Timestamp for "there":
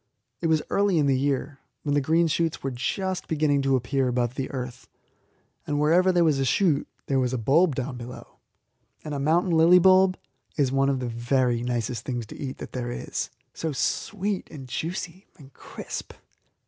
6.11-6.23, 7.05-7.19, 12.71-12.89